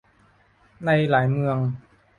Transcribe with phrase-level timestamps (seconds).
[0.85, 1.57] ในหลายเมือง